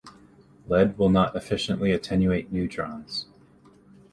[0.67, 3.27] Lead will not efficiently attenuate neutrons.